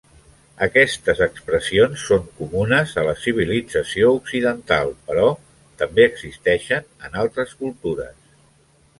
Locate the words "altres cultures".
7.25-8.17